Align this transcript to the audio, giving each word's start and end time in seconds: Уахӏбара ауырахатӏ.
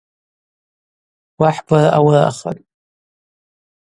Уахӏбара 1.39 1.89
ауырахатӏ. 1.97 2.61